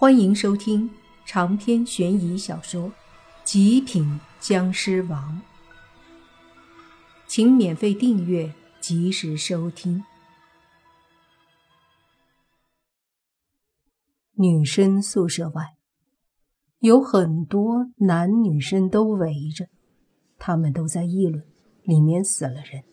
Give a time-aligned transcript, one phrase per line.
[0.00, 0.88] 欢迎收听
[1.26, 2.84] 长篇悬疑小说
[3.42, 5.42] 《极品僵尸王》，
[7.26, 10.04] 请免费订阅，及时收听。
[14.34, 15.74] 女生宿舍外
[16.78, 19.66] 有很多男女生都围着，
[20.38, 21.42] 他们都在议论
[21.82, 22.84] 里面死了人。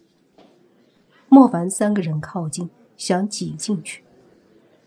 [1.29, 2.67] 莫凡三个人靠近，
[2.97, 4.03] 想挤进去，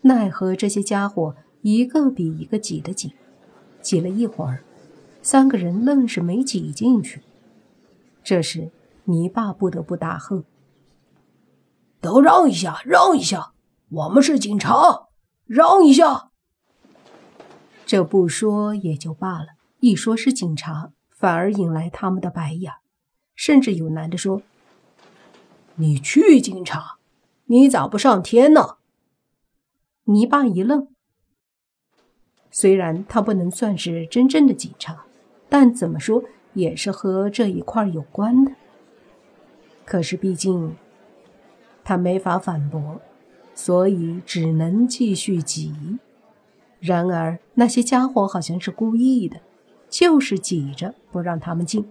[0.01, 1.33] 奈何这些家伙。
[1.61, 3.11] 一个比一个挤得紧，
[3.81, 4.63] 挤了一会儿，
[5.21, 7.21] 三个人愣是没挤进去。
[8.23, 8.71] 这时，
[9.05, 10.43] 泥巴不得不大喝
[11.99, 13.53] ：“都让一下，让一下！
[13.89, 15.07] 我们是警察，
[15.45, 16.29] 让一下！”
[17.85, 19.47] 这不说也就罢了，
[19.79, 22.71] 一说是警察，反而引来他们的白眼。
[23.35, 24.43] 甚至有男的说
[25.75, 26.97] ：“你去警察，
[27.45, 28.77] 你咋不上天呢？”
[30.05, 30.87] 泥巴一愣。
[32.51, 35.05] 虽然他不能算是真正的警察，
[35.47, 38.51] 但怎么说也是和这一块有关的。
[39.85, 40.75] 可是毕竟
[41.83, 43.01] 他没法反驳，
[43.53, 45.97] 所以只能继续挤。
[46.79, 49.41] 然而那些家伙好像是故意的，
[49.89, 51.85] 就是挤着不让他们进。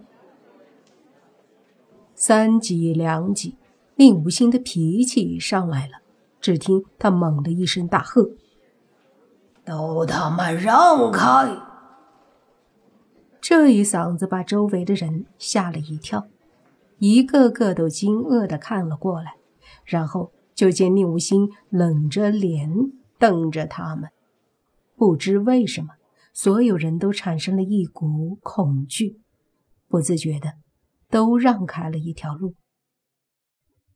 [2.15, 3.55] 三挤两挤，
[3.95, 5.99] 令无心的脾气上来了。
[6.41, 8.31] 只听他猛地一声大喝。
[9.69, 11.55] 都他妈让开！
[13.39, 16.27] 这一嗓子把周围的人吓了一跳，
[16.97, 19.35] 一个个都惊愕的看了过来，
[19.85, 22.67] 然后就见宁无心冷着脸
[23.19, 24.09] 瞪着他们。
[24.95, 25.89] 不知为什么，
[26.33, 29.21] 所有人都产生了一股恐惧，
[29.87, 30.53] 不自觉的
[31.11, 32.55] 都让开了一条路。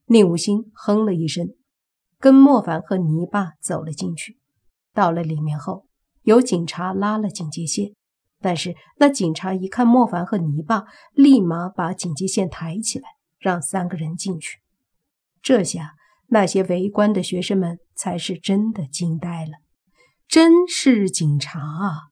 [0.05, 1.55] 宁无心哼了一声，
[2.19, 4.37] 跟莫凡和泥巴走了进去。
[4.93, 5.87] 到了里面后，
[6.21, 7.93] 有警察拉了警戒线，
[8.39, 13.09] 但是那警察一看莫凡和泥巴，立马把警戒线抬起来，
[13.39, 14.59] 让三个人进去。
[15.41, 15.95] 这下
[16.27, 19.53] 那些围观的学生们才是真的惊呆了，
[20.27, 22.09] 真是警察啊！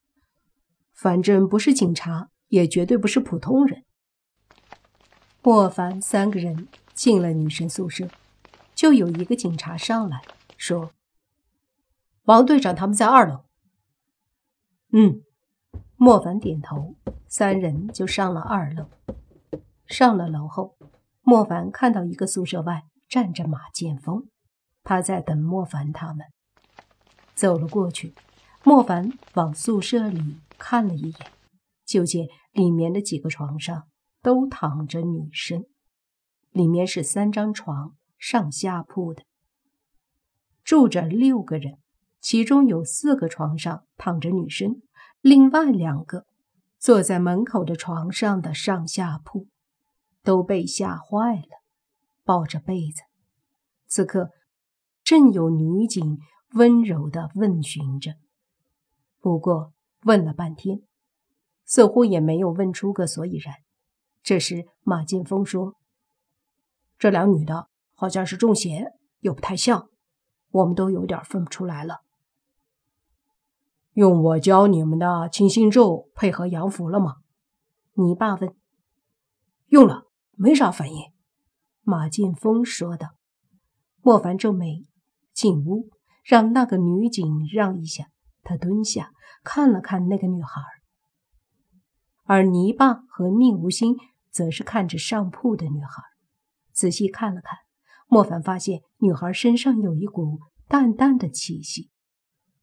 [0.93, 3.83] 反正不是警察，也绝对不是普通人。
[5.43, 8.07] 莫凡三个人进了女生宿舍，
[8.75, 10.21] 就有一个警察上来
[10.57, 10.91] 说。
[12.23, 13.45] 王队长他们在二楼。
[14.93, 15.23] 嗯，
[15.95, 16.95] 莫凡点头，
[17.27, 18.89] 三人就上了二楼。
[19.87, 20.77] 上了楼后，
[21.21, 24.27] 莫凡看到一个宿舍外站着马剑锋，
[24.83, 26.27] 他在等莫凡他们。
[27.33, 28.13] 走了过去，
[28.63, 31.31] 莫凡往宿舍里看了一眼，
[31.85, 33.87] 就见里面的几个床上
[34.21, 35.65] 都躺着女生，
[36.51, 39.23] 里面是三张床，上下铺的，
[40.63, 41.79] 住着六个人。
[42.21, 44.81] 其中有四个床上躺着女生，
[45.21, 46.27] 另外两个
[46.77, 49.47] 坐在门口的床上的上下铺
[50.23, 51.61] 都被吓坏了，
[52.23, 53.01] 抱着被子。
[53.87, 54.29] 此刻
[55.03, 56.19] 正有女警
[56.53, 58.13] 温柔地问询着，
[59.19, 59.73] 不过
[60.03, 60.83] 问了半天，
[61.65, 63.55] 似乎也没有问出个所以然。
[64.21, 65.75] 这时马剑锋说
[66.99, 69.89] ：“这两女的好像是中邪，又不太像，
[70.51, 72.01] 我们都有点分不出来了。”
[73.93, 77.17] 用我教你们的清心咒配合阳符了吗？
[77.93, 78.55] 你爸问。
[79.67, 81.11] 用了，没啥反应。
[81.83, 83.09] 马剑锋说道。
[84.01, 84.87] 莫凡皱眉，
[85.33, 85.89] 进屋
[86.23, 88.07] 让那个女警让一下。
[88.43, 89.11] 他蹲下
[89.43, 90.61] 看了看那个女孩，
[92.23, 93.95] 而泥巴和宁无心
[94.31, 96.01] 则是看着上铺的女孩，
[96.73, 97.59] 仔细看了看。
[98.07, 101.90] 莫凡发现女孩身上有一股淡淡的气息。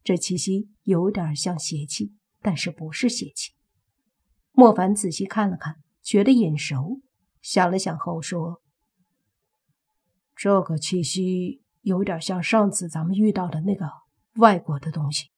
[0.02, 3.52] 这气息有点像邪气，但是不是邪气。
[4.52, 7.00] 莫凡仔细看了看，觉得眼熟，
[7.42, 8.62] 想了想后说
[10.34, 13.86] ：“这个气息有点像上次咱们遇到的那个
[14.36, 15.30] 外国的东西。”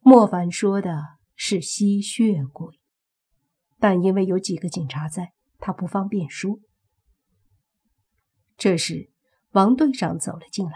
[0.00, 2.80] 莫凡说的是吸血鬼，
[3.78, 6.58] 但因为有几个警察在，他不方便说。
[8.56, 9.10] 这时，
[9.52, 10.72] 王队长走了进来，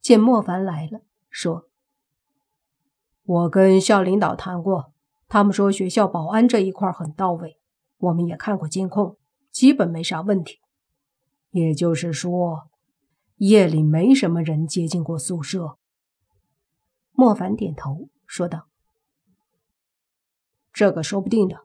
[0.00, 1.04] 见莫凡来了。
[1.34, 1.68] 说
[3.26, 4.92] ：“我跟校领导谈过，
[5.26, 7.58] 他们说学校保安这一块很到位，
[7.96, 9.18] 我们也看过监控，
[9.50, 10.60] 基本没啥问题。
[11.50, 12.70] 也就是说，
[13.38, 15.76] 夜里没什么人接近过宿舍。”
[17.10, 18.68] 莫凡点头说道
[20.72, 21.62] ：“这个说不定的，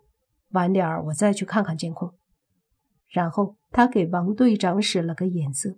[0.50, 2.15] 晚点我再去看看监控。”
[3.07, 5.77] 然后他给王队长使了个眼色，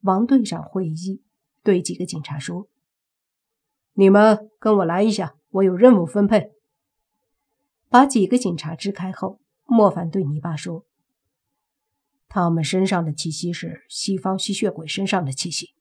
[0.00, 1.22] 王队长会意，
[1.62, 2.66] 对几个警察说。
[3.96, 6.50] 你们跟我来一下，我有任务分配。
[7.88, 10.84] 把几个警察支开后，莫凡对泥巴说
[12.28, 15.74] ：“他们身上的气息是西方吸血鬼身上的气息。”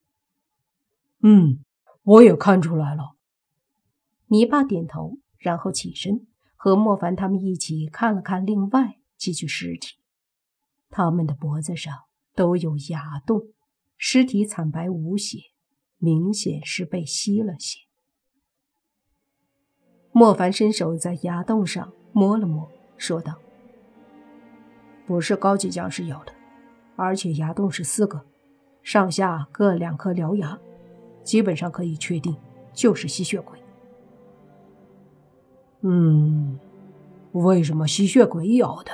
[1.26, 1.64] 嗯，
[2.04, 3.16] 我也看出来了。
[4.28, 9.98] 泥巴点头，然后起身，和莫凡他们一起看了看另外几具尸体。
[10.92, 11.92] 他们的脖子上
[12.36, 13.54] 都有牙洞，
[13.98, 15.40] 尸体惨白无血，
[15.98, 17.83] 明显是被吸了血。
[20.16, 23.34] 莫凡伸手在牙洞上摸了摸，说道
[25.08, 26.32] ：“不是高级僵尸咬的，
[26.96, 28.24] 而且牙洞是四个，
[28.84, 30.60] 上下各两颗獠牙，
[31.24, 32.38] 基本上可以确定
[32.74, 33.58] 就是吸血鬼。”
[35.82, 36.60] 嗯，
[37.32, 38.92] 为什么吸血鬼咬的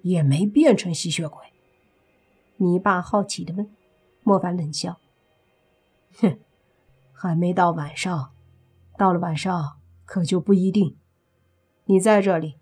[0.00, 1.38] 也没变成吸血鬼？
[2.56, 3.70] 泥巴好奇的问。
[4.22, 4.96] 莫凡冷笑
[6.18, 6.38] ：“哼，
[7.12, 8.30] 还没到晚上，
[8.96, 10.96] 到了晚上。”可就不一定。
[11.86, 12.56] 你在这里，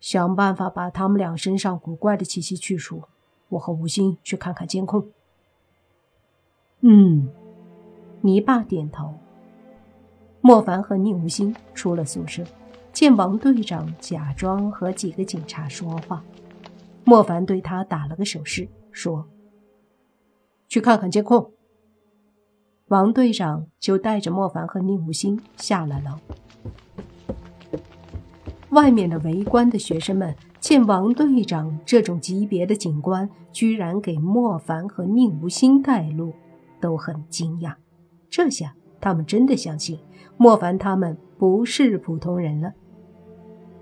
[0.00, 3.02] 想办法把他们俩身上古怪的气息去除。
[3.50, 5.08] 我和吴昕去看看监控。
[6.80, 7.28] 嗯，
[8.22, 9.14] 泥巴点头。
[10.40, 12.42] 莫凡和宁无心出了宿舍，
[12.92, 16.24] 见王队长假装和几个警察说话，
[17.04, 19.28] 莫凡对他打了个手势，说
[20.66, 21.52] ：“去看看监控。”
[22.88, 26.18] 王队长就带着莫凡和宁无心下了楼。
[28.70, 36.32] 外面的围观的学生们见王队长这种级别的警官居然给莫凡和宁无心带路，
[36.80, 37.74] 都很惊讶。
[38.30, 39.98] 这下他们真的相信
[40.38, 42.72] 莫凡他们不是普通人了。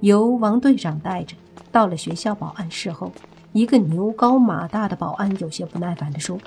[0.00, 1.37] 由王队长带着
[1.71, 3.12] 到了学校保安室后，
[3.53, 6.38] 一个牛高马大的保安有些不耐烦地说：“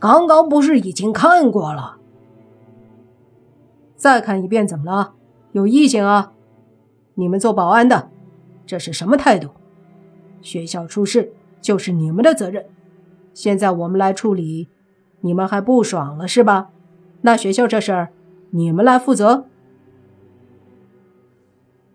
[0.00, 1.97] 刚刚不是已经看过了？
[3.98, 5.12] 再看一遍怎么了？
[5.52, 6.32] 有意见啊？”
[7.16, 8.10] 你们做保安的，
[8.64, 9.50] 这是什么态度？
[10.40, 12.64] 学校出事就是你们的责任，
[13.34, 14.68] 现在我们来处理，
[15.22, 16.70] 你们还不爽了是吧？
[17.22, 18.10] 那学校这事儿，
[18.50, 19.46] 你们来负责。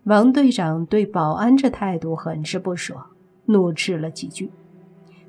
[0.02, 3.06] 王队长对保安这态度很是不爽，
[3.46, 4.50] 怒斥了几句。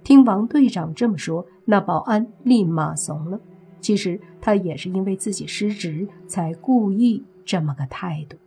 [0.03, 3.39] 听王队长这么说，那保安立马怂了。
[3.79, 8.37] 其实他也是因为自己失职，才故意这么个态度。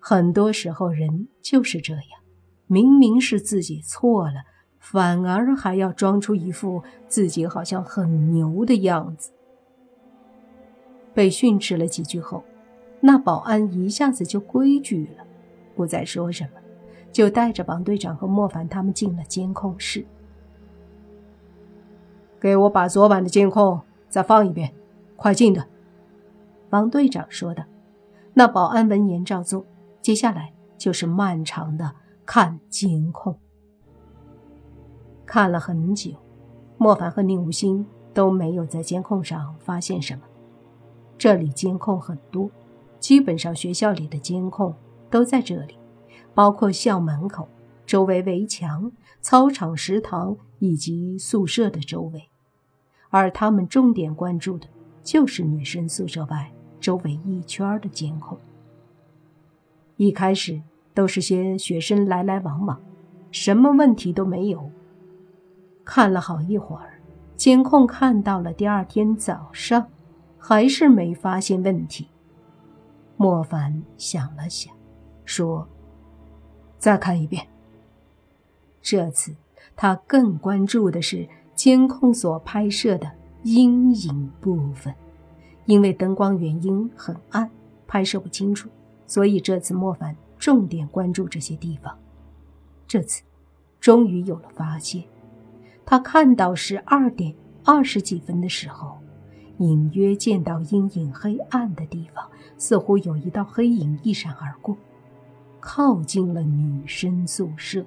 [0.00, 2.20] 很多时候，人就是这样，
[2.66, 4.42] 明明是自己错了，
[4.80, 9.30] 反而还要装出一副自己好像很牛的样子。
[11.14, 12.42] 被训斥了几句后，
[12.98, 15.24] 那保安一下子就规矩了，
[15.76, 16.50] 不再说什么，
[17.12, 20.04] 就带着王队长和莫凡他们进了监控室。
[22.40, 23.80] 给我把昨晚的监控
[24.10, 24.74] 再放一遍，
[25.16, 25.66] 快进的。
[26.68, 27.64] 王队长说的。
[28.34, 29.64] 那保安闻言照做。
[30.02, 33.38] 接下来就是漫长的看监控，
[35.26, 36.12] 看了很久，
[36.78, 40.22] 莫凡和宁无心都没有在监控上发现什么。
[41.18, 42.50] 这里监控很多，
[42.98, 44.74] 基本上学校里的监控
[45.10, 45.76] 都在这里，
[46.34, 47.46] 包括校门口、
[47.84, 48.90] 周围围墙、
[49.20, 52.29] 操场、食堂以及宿舍的周围。
[53.10, 54.66] 而他们重点关注的
[55.02, 58.38] 就是女生宿舍外周围一圈的监控。
[59.96, 60.62] 一开始
[60.94, 62.80] 都是些学生来来往往，
[63.30, 64.70] 什么问题都没有。
[65.84, 67.00] 看了好一会儿，
[67.36, 69.88] 监控看到了第二天早上，
[70.38, 72.08] 还是没发现问题。
[73.16, 74.72] 莫凡想了想，
[75.24, 75.68] 说
[76.78, 77.46] ：“再看一遍。”
[78.80, 79.34] 这次
[79.76, 81.28] 他更关注的是
[81.60, 83.12] 监控所拍摄的
[83.42, 84.94] 阴影部分，
[85.66, 87.50] 因为灯光原因很暗，
[87.86, 88.70] 拍摄不清楚。
[89.06, 91.94] 所以这次莫凡重点关注这些地方，
[92.86, 93.22] 这次
[93.78, 95.04] 终于有了发现。
[95.84, 98.96] 他看到十二点二十几分的时候，
[99.58, 102.26] 隐约见到阴影黑暗的地方，
[102.56, 104.74] 似乎有一道黑影一闪而过，
[105.60, 107.84] 靠近了女生宿舍。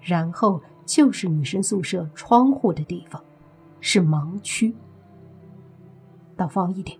[0.00, 3.22] 然后就是女生宿舍窗户的地方，
[3.80, 4.74] 是盲区。
[6.36, 6.96] 倒放一点，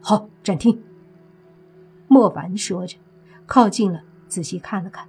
[0.00, 0.80] 好，暂停。
[2.06, 2.96] 莫凡说着，
[3.44, 5.06] 靠近了，仔细看了看，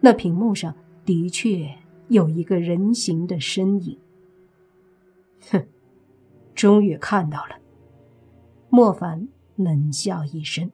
[0.00, 0.74] 那屏幕上
[1.04, 1.68] 的确
[2.08, 3.98] 有一个人形的身影。
[5.50, 5.66] 哼，
[6.54, 7.56] 终于看到了。
[8.70, 10.70] 莫凡冷笑一声。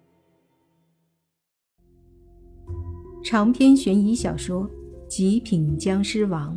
[3.22, 4.68] 长篇悬疑小说
[5.08, 6.56] 《极品僵尸王》